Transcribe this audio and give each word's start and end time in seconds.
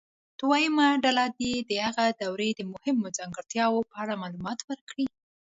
دویمه 0.39 0.87
ډله 1.03 1.25
دې 1.39 1.53
د 1.69 1.71
هغې 1.85 2.09
دورې 2.21 2.49
د 2.55 2.61
مهمو 2.71 3.07
ځانګړتیاوو 3.17 3.87
په 3.89 3.95
اړه 4.03 4.19
معلومات 4.23 4.59
ورکړي. 4.69 5.05